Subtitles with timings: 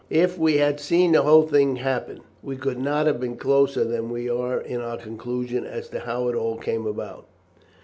[0.09, 4.09] "If we had seen the whole thing happen, we could not have been closer than
[4.09, 7.27] we were in our conclusion as to how it all came about.